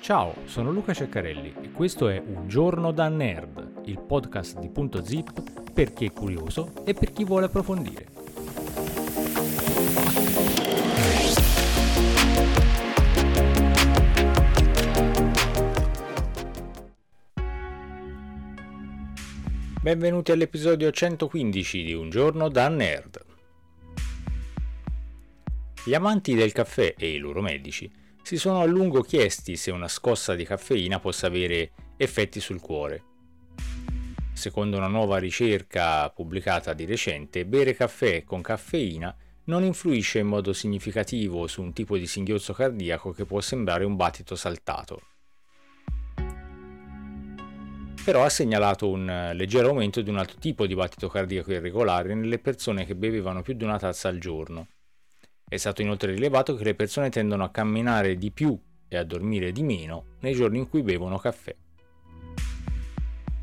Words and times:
Ciao, 0.00 0.34
sono 0.46 0.70
Luca 0.70 0.94
Ceccarelli 0.94 1.54
e 1.60 1.70
questo 1.70 2.08
è 2.08 2.18
Un 2.18 2.48
giorno 2.48 2.92
da 2.92 3.08
nerd, 3.08 3.82
il 3.84 4.00
podcast 4.00 4.58
di 4.58 4.70
Punto 4.70 5.04
Zip 5.04 5.70
per 5.70 5.92
chi 5.92 6.06
è 6.06 6.12
curioso 6.12 6.72
e 6.86 6.94
per 6.94 7.12
chi 7.12 7.24
vuole 7.24 7.44
approfondire. 7.44 8.06
Benvenuti 19.82 20.32
all'episodio 20.32 20.90
115 20.90 21.82
di 21.82 21.92
Un 21.92 22.08
giorno 22.08 22.48
da 22.48 22.68
nerd. 22.68 23.26
Gli 25.84 25.92
amanti 25.94 26.34
del 26.34 26.52
caffè 26.52 26.94
e 26.96 27.12
i 27.12 27.18
loro 27.18 27.42
medici 27.42 28.06
si 28.28 28.36
sono 28.36 28.60
a 28.60 28.66
lungo 28.66 29.00
chiesti 29.00 29.56
se 29.56 29.70
una 29.70 29.88
scossa 29.88 30.34
di 30.34 30.44
caffeina 30.44 31.00
possa 31.00 31.28
avere 31.28 31.70
effetti 31.96 32.40
sul 32.40 32.60
cuore. 32.60 33.02
Secondo 34.34 34.76
una 34.76 34.86
nuova 34.86 35.16
ricerca 35.16 36.10
pubblicata 36.10 36.74
di 36.74 36.84
recente, 36.84 37.46
bere 37.46 37.72
caffè 37.72 38.24
con 38.24 38.42
caffeina 38.42 39.16
non 39.44 39.64
influisce 39.64 40.18
in 40.18 40.26
modo 40.26 40.52
significativo 40.52 41.46
su 41.46 41.62
un 41.62 41.72
tipo 41.72 41.96
di 41.96 42.06
singhiozzo 42.06 42.52
cardiaco 42.52 43.12
che 43.12 43.24
può 43.24 43.40
sembrare 43.40 43.86
un 43.86 43.96
battito 43.96 44.36
saltato. 44.36 45.00
Però 48.04 48.24
ha 48.24 48.28
segnalato 48.28 48.90
un 48.90 49.30
leggero 49.32 49.68
aumento 49.68 50.02
di 50.02 50.10
un 50.10 50.18
altro 50.18 50.36
tipo 50.38 50.66
di 50.66 50.74
battito 50.74 51.08
cardiaco 51.08 51.50
irregolare 51.50 52.12
nelle 52.12 52.38
persone 52.38 52.84
che 52.84 52.94
bevevano 52.94 53.40
più 53.40 53.54
di 53.54 53.64
una 53.64 53.78
tazza 53.78 54.08
al 54.08 54.18
giorno. 54.18 54.66
È 55.48 55.56
stato 55.56 55.80
inoltre 55.80 56.12
rilevato 56.12 56.54
che 56.56 56.64
le 56.64 56.74
persone 56.74 57.08
tendono 57.08 57.42
a 57.42 57.50
camminare 57.50 58.16
di 58.16 58.30
più 58.30 58.58
e 58.86 58.96
a 58.98 59.02
dormire 59.02 59.50
di 59.50 59.62
meno 59.62 60.16
nei 60.20 60.34
giorni 60.34 60.58
in 60.58 60.68
cui 60.68 60.82
bevono 60.82 61.16
caffè. 61.16 61.56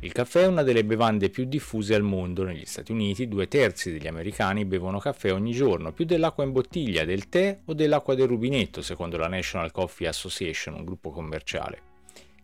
Il 0.00 0.10
caffè 0.10 0.42
è 0.42 0.46
una 0.46 0.64
delle 0.64 0.84
bevande 0.84 1.30
più 1.30 1.44
diffuse 1.44 1.94
al 1.94 2.02
mondo. 2.02 2.42
Negli 2.42 2.64
Stati 2.64 2.90
Uniti 2.90 3.28
due 3.28 3.46
terzi 3.46 3.92
degli 3.92 4.08
americani 4.08 4.64
bevono 4.64 4.98
caffè 4.98 5.32
ogni 5.32 5.52
giorno, 5.52 5.92
più 5.92 6.04
dell'acqua 6.04 6.42
in 6.42 6.50
bottiglia, 6.50 7.04
del 7.04 7.28
tè 7.28 7.60
o 7.66 7.72
dell'acqua 7.72 8.16
del 8.16 8.26
rubinetto, 8.26 8.82
secondo 8.82 9.16
la 9.16 9.28
National 9.28 9.70
Coffee 9.70 10.08
Association, 10.08 10.74
un 10.74 10.84
gruppo 10.84 11.10
commerciale. 11.10 11.82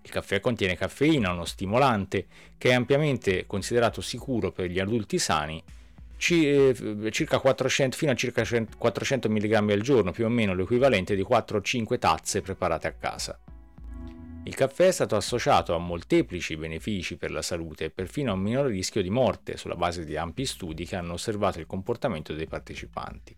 Il 0.02 0.10
caffè 0.10 0.38
contiene 0.38 0.76
caffeina, 0.76 1.32
uno 1.32 1.44
stimolante, 1.44 2.26
che 2.56 2.68
è 2.68 2.74
ampiamente 2.74 3.44
considerato 3.46 4.02
sicuro 4.02 4.52
per 4.52 4.70
gli 4.70 4.78
adulti 4.78 5.18
sani 5.18 5.60
circa 6.18 7.38
400, 7.38 7.96
fino 7.96 8.10
a 8.10 8.14
circa 8.14 8.44
400 8.76 9.30
mg 9.30 9.52
al 9.70 9.80
giorno, 9.80 10.10
più 10.10 10.26
o 10.26 10.28
meno 10.28 10.54
l'equivalente 10.54 11.14
di 11.14 11.22
4-5 11.22 11.98
tazze 11.98 12.42
preparate 12.42 12.88
a 12.88 12.92
casa. 12.92 13.40
Il 14.44 14.54
caffè 14.54 14.86
è 14.86 14.92
stato 14.92 15.14
associato 15.14 15.74
a 15.74 15.78
molteplici 15.78 16.56
benefici 16.56 17.16
per 17.16 17.30
la 17.30 17.42
salute 17.42 17.84
e 17.84 17.90
perfino 17.90 18.30
a 18.30 18.34
un 18.34 18.40
minore 18.40 18.70
rischio 18.70 19.02
di 19.02 19.10
morte 19.10 19.56
sulla 19.56 19.76
base 19.76 20.04
di 20.04 20.16
ampi 20.16 20.46
studi 20.46 20.86
che 20.86 20.96
hanno 20.96 21.12
osservato 21.12 21.60
il 21.60 21.66
comportamento 21.66 22.32
dei 22.32 22.46
partecipanti. 22.46 23.34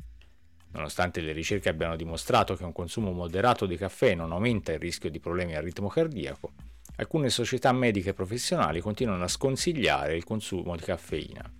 Nonostante 0.72 1.20
le 1.20 1.32
ricerche 1.32 1.68
abbiano 1.68 1.96
dimostrato 1.96 2.54
che 2.54 2.62
un 2.62 2.72
consumo 2.72 3.10
moderato 3.10 3.66
di 3.66 3.76
caffè 3.76 4.14
non 4.14 4.30
aumenta 4.30 4.72
il 4.72 4.78
rischio 4.78 5.10
di 5.10 5.18
problemi 5.18 5.56
al 5.56 5.64
ritmo 5.64 5.88
cardiaco, 5.88 6.52
alcune 6.96 7.28
società 7.28 7.72
mediche 7.72 8.14
professionali 8.14 8.80
continuano 8.80 9.24
a 9.24 9.28
sconsigliare 9.28 10.14
il 10.14 10.22
consumo 10.22 10.76
di 10.76 10.82
caffeina. 10.82 11.59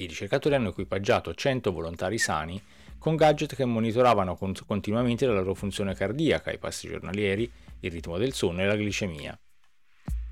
I 0.00 0.06
ricercatori 0.06 0.54
hanno 0.54 0.68
equipaggiato 0.68 1.34
100 1.34 1.72
volontari 1.72 2.18
sani 2.18 2.62
con 2.98 3.16
gadget 3.16 3.56
che 3.56 3.64
monitoravano 3.64 4.38
continuamente 4.64 5.26
la 5.26 5.32
loro 5.32 5.54
funzione 5.54 5.92
cardiaca, 5.92 6.52
i 6.52 6.58
passi 6.58 6.86
giornalieri, 6.86 7.50
il 7.80 7.90
ritmo 7.90 8.16
del 8.16 8.32
sonno 8.32 8.60
e 8.60 8.66
la 8.66 8.76
glicemia. 8.76 9.36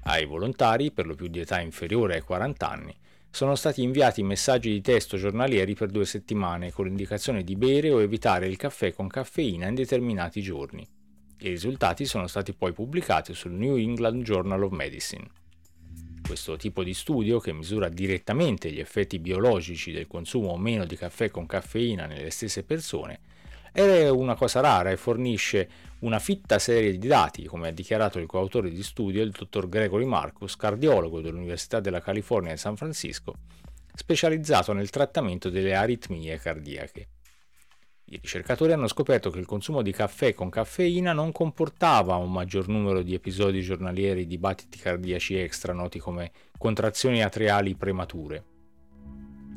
Ai 0.05 0.25
volontari, 0.25 0.93
per 0.93 1.07
lo 1.07 1.17
più 1.17 1.27
di 1.27 1.41
età 1.41 1.61
inferiore 1.61 2.15
ai 2.15 2.21
40 2.21 2.71
anni, 2.71 2.97
sono 3.29 3.57
stati 3.57 3.83
inviati 3.83 4.23
messaggi 4.23 4.71
di 4.71 4.81
testo 4.81 5.17
giornalieri 5.17 5.75
per 5.75 5.91
due 5.91 6.07
settimane 6.07 6.71
con 6.71 6.85
l'indicazione 6.85 7.43
di 7.43 7.57
bere 7.57 7.91
o 7.91 8.01
evitare 8.01 8.47
il 8.47 8.57
caffè 8.57 8.93
con 8.93 9.09
caffeina 9.09 9.67
in 9.67 9.75
determinati 9.75 10.43
giorni. 10.43 10.87
I 11.39 11.49
risultati 11.49 12.05
sono 12.05 12.29
stati 12.29 12.55
poi 12.55 12.73
pubblicati 12.73 13.35
sul 13.35 13.51
New 13.51 13.77
England 13.77 14.23
Journal 14.23 14.63
of 14.63 14.71
Medicine. 14.71 15.27
Questo 16.27 16.57
tipo 16.57 16.83
di 16.83 16.93
studio, 16.93 17.39
che 17.39 17.53
misura 17.53 17.89
direttamente 17.89 18.71
gli 18.71 18.81
effetti 18.81 19.21
biologici 19.21 19.93
del 19.93 20.09
consumo 20.09 20.49
o 20.49 20.59
meno 20.59 20.85
di 20.85 20.97
caffè 20.97 21.31
con 21.31 21.47
caffeina 21.47 22.07
nelle 22.07 22.31
stesse 22.31 22.65
persone, 22.65 23.21
è 23.71 24.09
una 24.09 24.35
cosa 24.35 24.61
rara 24.61 24.91
e 24.91 24.97
fornisce 24.97 25.69
una 26.01 26.19
fitta 26.19 26.59
serie 26.59 26.99
di 26.99 27.07
dati, 27.07 27.45
come 27.45 27.69
ha 27.69 27.73
dichiarato 27.73 28.19
il 28.19 28.27
coautore 28.27 28.71
di 28.71 28.83
studio, 28.83 29.23
il 29.23 29.31
dottor 29.31 29.69
Gregory 29.69 30.05
Marcus, 30.05 30.57
cardiologo 30.57 31.21
dell'Università 31.21 31.79
della 31.79 32.01
California 32.01 32.53
di 32.53 32.59
San 32.59 32.77
Francisco, 32.77 33.35
specializzato 33.95 34.73
nel 34.73 34.91
trattamento 34.91 35.49
delle 35.49 35.75
aritmie 35.75 36.39
cardiache. 36.39 37.09
I 38.09 38.21
ricercatori 38.23 38.71
hanno 38.71 38.87
scoperto 38.87 39.31
che 39.31 39.41
il 39.41 39.47
consumo 39.47 39.83
di 39.83 39.91
caffè 39.91 40.33
con 40.33 40.49
caffeina 40.49 41.13
non 41.13 41.33
comportava 41.33 42.15
un 42.15 42.31
maggior 42.31 42.69
numero 42.69 43.03
di 43.03 43.15
episodi 43.15 43.61
giornalieri 43.63 44.29
di 44.29 44.39
battiti 44.39 44.79
cardiaci 44.79 45.37
extra 45.37 45.73
noti 45.73 45.99
come 45.99 46.31
contrazioni 46.57 47.25
atriali 47.25 47.75
premature. 47.75 48.45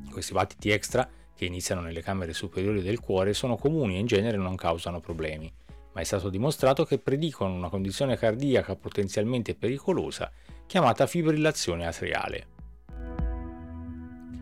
Questi 0.09 0.33
battiti 0.33 0.71
extra, 0.71 1.07
che 1.35 1.45
iniziano 1.45 1.81
nelle 1.81 2.01
camere 2.01 2.33
superiori 2.33 2.81
del 2.81 2.99
cuore, 2.99 3.35
sono 3.35 3.55
comuni 3.55 3.97
e 3.97 3.99
in 3.99 4.07
genere 4.07 4.37
non 4.37 4.55
causano 4.55 4.99
problemi, 4.99 5.53
ma 5.93 6.01
è 6.01 6.03
stato 6.03 6.31
dimostrato 6.31 6.85
che 6.85 6.97
predicono 6.97 7.53
una 7.53 7.69
condizione 7.69 8.17
cardiaca 8.17 8.75
potenzialmente 8.75 9.53
pericolosa 9.53 10.31
chiamata 10.65 11.05
fibrillazione 11.05 11.85
atriale. 11.85 12.57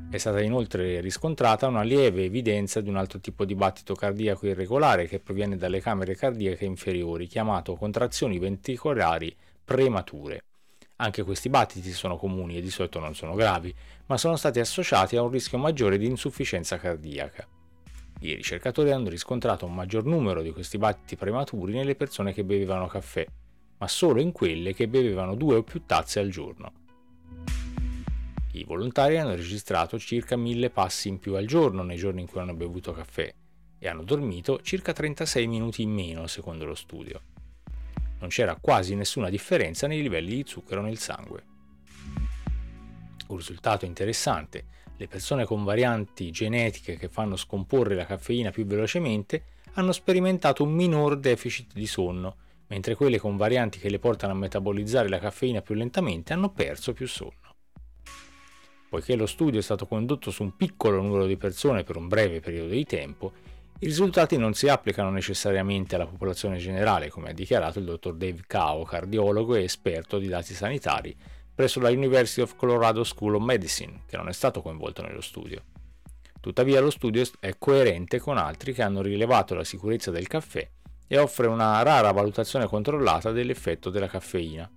È 0.09 0.17
stata 0.17 0.39
inoltre 0.41 1.01
riscontrata 1.01 1.67
una 1.67 1.81
lieve 1.81 2.23
evidenza 2.23 2.79
di 2.79 2.87
un 2.87 2.95
altro 2.95 3.19
tipo 3.19 3.43
di 3.43 3.55
battito 3.55 3.93
cardiaco 3.93 4.47
irregolare 4.47 5.05
che 5.05 5.19
proviene 5.19 5.57
dalle 5.57 5.81
camere 5.81 6.15
cardiache 6.15 6.63
inferiori, 6.63 7.27
chiamato 7.27 7.75
contrazioni 7.75 8.39
ventricolari 8.39 9.35
premature. 9.65 10.43
Anche 10.95 11.23
questi 11.23 11.49
battiti 11.49 11.91
sono 11.91 12.15
comuni 12.15 12.55
e 12.55 12.61
di 12.61 12.69
solito 12.69 12.99
non 12.99 13.15
sono 13.15 13.35
gravi, 13.35 13.75
ma 14.05 14.17
sono 14.17 14.37
stati 14.37 14.61
associati 14.61 15.17
a 15.17 15.23
un 15.23 15.29
rischio 15.29 15.57
maggiore 15.57 15.97
di 15.97 16.05
insufficienza 16.05 16.77
cardiaca. 16.77 17.45
I 18.21 18.33
ricercatori 18.33 18.91
hanno 18.91 19.09
riscontrato 19.09 19.65
un 19.65 19.75
maggior 19.75 20.05
numero 20.05 20.41
di 20.41 20.51
questi 20.51 20.77
battiti 20.77 21.17
prematuri 21.17 21.73
nelle 21.73 21.95
persone 21.95 22.31
che 22.33 22.45
bevevano 22.45 22.87
caffè, 22.87 23.25
ma 23.79 23.87
solo 23.89 24.21
in 24.21 24.31
quelle 24.31 24.73
che 24.73 24.87
bevevano 24.87 25.35
due 25.35 25.57
o 25.57 25.63
più 25.63 25.83
tazze 25.85 26.21
al 26.21 26.29
giorno. 26.29 26.86
I 28.57 28.63
volontari 28.63 29.19
hanno 29.19 29.35
registrato 29.35 29.99
circa 29.99 30.35
1000 30.35 30.71
passi 30.71 31.09
in 31.09 31.19
più 31.19 31.35
al 31.35 31.45
giorno 31.45 31.83
nei 31.83 31.97
giorni 31.97 32.21
in 32.21 32.27
cui 32.27 32.39
hanno 32.39 32.55
bevuto 32.55 32.91
caffè 32.91 33.31
e 33.77 33.87
hanno 33.87 34.01
dormito 34.01 34.61
circa 34.63 34.93
36 34.93 35.45
minuti 35.45 35.83
in 35.83 35.91
meno 35.91 36.25
secondo 36.25 36.65
lo 36.65 36.73
studio. 36.73 37.21
Non 38.19 38.29
c'era 38.29 38.57
quasi 38.59 38.95
nessuna 38.95 39.29
differenza 39.29 39.85
nei 39.85 40.01
livelli 40.01 40.37
di 40.37 40.43
zucchero 40.47 40.81
nel 40.81 40.97
sangue. 40.97 41.43
Un 43.27 43.37
risultato 43.37 43.85
interessante, 43.85 44.65
le 44.97 45.07
persone 45.07 45.45
con 45.45 45.63
varianti 45.63 46.31
genetiche 46.31 46.97
che 46.97 47.09
fanno 47.09 47.35
scomporre 47.35 47.93
la 47.93 48.07
caffeina 48.07 48.49
più 48.49 48.65
velocemente 48.65 49.43
hanno 49.73 49.91
sperimentato 49.91 50.63
un 50.63 50.73
minor 50.73 51.19
deficit 51.19 51.73
di 51.73 51.85
sonno, 51.85 52.37
mentre 52.69 52.95
quelle 52.95 53.19
con 53.19 53.37
varianti 53.37 53.77
che 53.77 53.91
le 53.91 53.99
portano 53.99 54.33
a 54.33 54.35
metabolizzare 54.35 55.09
la 55.09 55.19
caffeina 55.19 55.61
più 55.61 55.75
lentamente 55.75 56.33
hanno 56.33 56.49
perso 56.49 56.93
più 56.93 57.07
sonno. 57.07 57.46
Poiché 58.89 59.15
lo 59.15 59.25
studio 59.25 59.59
è 59.59 59.63
stato 59.63 59.85
condotto 59.85 60.31
su 60.31 60.43
un 60.43 60.55
piccolo 60.55 61.01
numero 61.01 61.25
di 61.25 61.37
persone 61.37 61.83
per 61.83 61.97
un 61.97 62.07
breve 62.07 62.39
periodo 62.39 62.69
di 62.69 62.85
tempo, 62.85 63.33
i 63.79 63.85
risultati 63.85 64.37
non 64.37 64.53
si 64.53 64.67
applicano 64.69 65.11
necessariamente 65.11 65.95
alla 65.95 66.07
popolazione 66.07 66.57
generale, 66.57 67.09
come 67.09 67.29
ha 67.29 67.33
dichiarato 67.33 67.79
il 67.79 67.85
dottor 67.85 68.15
Dave 68.15 68.43
Cao, 68.47 68.83
cardiologo 68.83 69.55
e 69.55 69.63
esperto 69.63 70.17
di 70.17 70.27
dati 70.27 70.53
sanitari 70.53 71.15
presso 71.57 71.79
la 71.79 71.89
University 71.89 72.41
of 72.41 72.55
Colorado 72.55 73.03
School 73.03 73.33
of 73.33 73.43
Medicine, 73.43 74.01
che 74.05 74.15
non 74.15 74.29
è 74.29 74.31
stato 74.31 74.61
coinvolto 74.61 75.01
nello 75.01 75.21
studio. 75.21 75.63
Tuttavia 76.39 76.79
lo 76.79 76.91
studio 76.91 77.23
è 77.39 77.55
coerente 77.57 78.19
con 78.19 78.37
altri 78.37 78.73
che 78.73 78.83
hanno 78.83 79.01
rilevato 79.01 79.55
la 79.55 79.63
sicurezza 79.63 80.11
del 80.11 80.27
caffè 80.27 80.69
e 81.07 81.17
offre 81.17 81.47
una 81.47 81.81
rara 81.81 82.11
valutazione 82.11 82.67
controllata 82.67 83.31
dell'effetto 83.31 83.89
della 83.89 84.07
caffeina. 84.07 84.69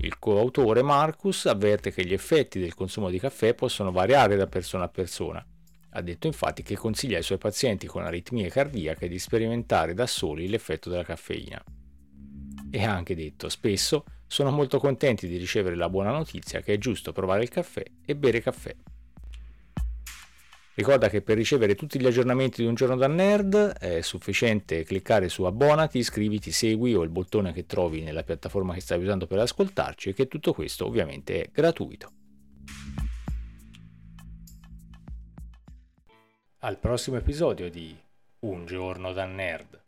Il 0.00 0.18
coautore 0.20 0.82
Marcus 0.82 1.46
avverte 1.46 1.90
che 1.90 2.04
gli 2.04 2.12
effetti 2.12 2.60
del 2.60 2.74
consumo 2.74 3.10
di 3.10 3.18
caffè 3.18 3.54
possono 3.54 3.90
variare 3.90 4.36
da 4.36 4.46
persona 4.46 4.84
a 4.84 4.88
persona. 4.88 5.44
Ha 5.90 6.00
detto 6.02 6.28
infatti 6.28 6.62
che 6.62 6.76
consiglia 6.76 7.16
ai 7.16 7.24
suoi 7.24 7.38
pazienti 7.38 7.88
con 7.88 8.04
aritmie 8.04 8.48
cardiache 8.48 9.08
di 9.08 9.18
sperimentare 9.18 9.94
da 9.94 10.06
soli 10.06 10.48
l'effetto 10.48 10.88
della 10.88 11.02
caffeina. 11.02 11.60
E 12.70 12.84
ha 12.84 12.94
anche 12.94 13.16
detto 13.16 13.48
spesso 13.48 14.04
sono 14.26 14.50
molto 14.50 14.78
contenti 14.78 15.26
di 15.26 15.36
ricevere 15.36 15.74
la 15.74 15.88
buona 15.88 16.10
notizia 16.10 16.60
che 16.60 16.74
è 16.74 16.78
giusto 16.78 17.12
provare 17.12 17.42
il 17.42 17.48
caffè 17.48 17.82
e 18.04 18.14
bere 18.14 18.40
caffè. 18.40 18.76
Ricorda 20.78 21.08
che 21.08 21.22
per 21.22 21.36
ricevere 21.36 21.74
tutti 21.74 21.98
gli 21.98 22.06
aggiornamenti 22.06 22.62
di 22.62 22.68
un 22.68 22.76
giorno 22.76 22.94
da 22.94 23.08
nerd 23.08 23.56
è 23.56 24.00
sufficiente 24.00 24.84
cliccare 24.84 25.28
su 25.28 25.42
abbonati, 25.42 25.98
iscriviti, 25.98 26.52
segui 26.52 26.94
o 26.94 27.02
il 27.02 27.08
bottone 27.08 27.52
che 27.52 27.66
trovi 27.66 28.00
nella 28.00 28.22
piattaforma 28.22 28.74
che 28.74 28.80
stai 28.80 29.00
usando 29.00 29.26
per 29.26 29.40
ascoltarci 29.40 30.10
e 30.10 30.12
che 30.14 30.28
tutto 30.28 30.52
questo 30.52 30.86
ovviamente 30.86 31.42
è 31.42 31.50
gratuito. 31.50 32.12
Al 36.58 36.78
prossimo 36.78 37.16
episodio 37.16 37.68
di 37.68 37.96
Un 38.40 38.64
giorno 38.64 39.12
da 39.12 39.24
nerd. 39.24 39.82